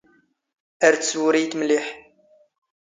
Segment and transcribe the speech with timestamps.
[0.87, 1.85] ⴰⵔ ⵜⵙⵡⵓⵔⵉⵢⵜ ⵎⵍⵉⵃ.